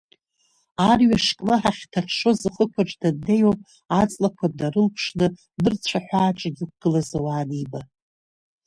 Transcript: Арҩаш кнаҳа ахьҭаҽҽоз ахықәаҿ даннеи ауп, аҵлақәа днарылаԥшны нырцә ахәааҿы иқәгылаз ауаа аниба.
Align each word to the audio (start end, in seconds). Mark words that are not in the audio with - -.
Арҩаш 0.89 1.25
кнаҳа 1.37 1.69
ахьҭаҽҽоз 1.73 2.39
ахықәаҿ 2.49 2.91
даннеи 3.01 3.43
ауп, 3.47 3.61
аҵлақәа 4.01 4.51
днарылаԥшны 4.51 5.25
нырцә 5.61 5.93
ахәааҿы 5.99 6.49
иқәгылаз 6.63 7.09
ауаа 7.19 7.41
аниба. 7.43 7.81